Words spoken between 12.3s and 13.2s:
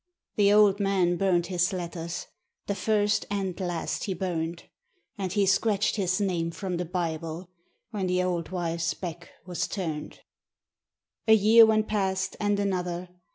and another.